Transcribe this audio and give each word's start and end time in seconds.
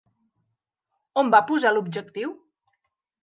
On 1.23 1.29
va 1.35 1.43
posar 1.51 1.73
l'objectiu? 1.75 2.33